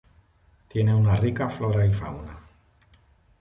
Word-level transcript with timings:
Tiene 0.67 0.95
una 0.95 1.15
rica 1.17 1.47
flora 1.47 1.85
y 1.85 1.93
fauna. 1.93 2.33